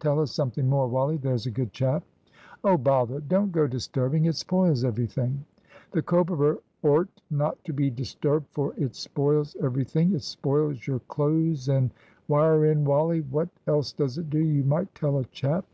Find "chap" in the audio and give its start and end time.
1.74-2.02, 15.26-15.66